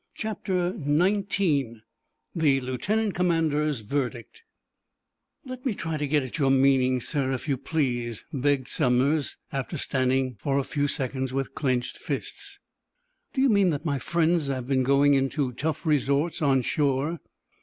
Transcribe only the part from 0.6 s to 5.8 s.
XIX: THE LIEUTENANT COMMANDER'S VERDICT "Let me